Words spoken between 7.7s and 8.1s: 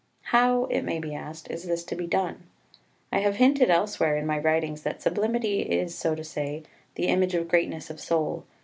of